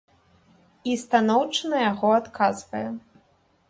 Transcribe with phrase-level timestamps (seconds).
[0.93, 2.87] І станоўча на яго адказвае.